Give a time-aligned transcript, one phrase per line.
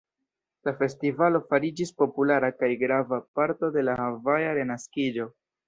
[0.69, 5.33] La festivalo fariĝis populara kaj grava parto de la havaja renaskiĝo.